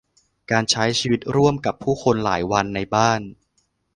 [0.51, 3.21] การใช้ชีวิตร่วมกับผู้คนหลายวันในบ้าน